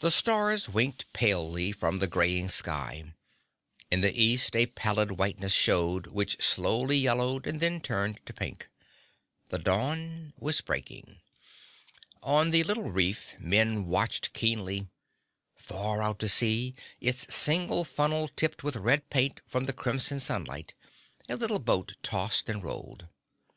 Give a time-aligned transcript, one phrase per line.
[0.00, 3.14] The stars winked palely from the graying sky.
[3.88, 8.68] In the east a pallid whiteness showed which slowly yellowed and then turned to pink.
[9.50, 11.20] The dawn was breaking.
[12.20, 14.88] On the little reef men watched keenly.
[15.54, 20.74] Far out at sea, its single funnel tipped with red paint from the crimson sunlight,
[21.28, 23.06] a little boat tossed and rolled.